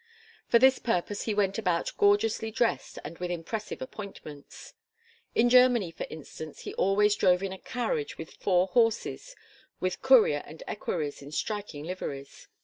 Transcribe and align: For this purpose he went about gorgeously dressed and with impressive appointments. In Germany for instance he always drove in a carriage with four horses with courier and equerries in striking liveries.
For 0.47 0.57
this 0.57 0.79
purpose 0.79 1.25
he 1.25 1.35
went 1.35 1.59
about 1.59 1.91
gorgeously 1.95 2.49
dressed 2.49 2.97
and 3.03 3.19
with 3.19 3.29
impressive 3.29 3.83
appointments. 3.83 4.73
In 5.35 5.47
Germany 5.47 5.91
for 5.91 6.07
instance 6.09 6.61
he 6.61 6.73
always 6.73 7.15
drove 7.15 7.43
in 7.43 7.53
a 7.53 7.59
carriage 7.59 8.17
with 8.17 8.31
four 8.33 8.65
horses 8.65 9.35
with 9.79 10.01
courier 10.01 10.41
and 10.47 10.63
equerries 10.67 11.21
in 11.21 11.31
striking 11.31 11.83
liveries. 11.83 12.47